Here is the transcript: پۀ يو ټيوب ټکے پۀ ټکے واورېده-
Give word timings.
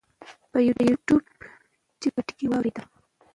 پۀ 0.51 0.57
يو 0.65 0.73
ټيوب 1.05 1.23
ټکے 1.99 2.09
پۀ 2.15 2.21
ټکے 2.27 2.45
واورېده- 2.51 2.83